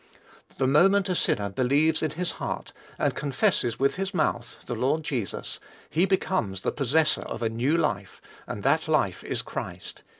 [0.57, 5.03] The moment a sinner believes in his heart and confesses with his mouth the Lord
[5.03, 5.59] Jesus,
[5.91, 10.01] he becomes the possessor of a new life, and that life is Christ.